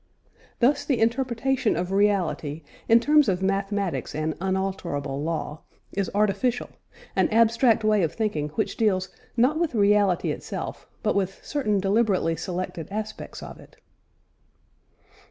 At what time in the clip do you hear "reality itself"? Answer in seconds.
9.75-10.87